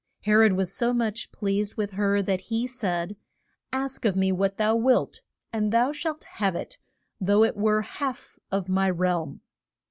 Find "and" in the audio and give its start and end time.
5.53-5.71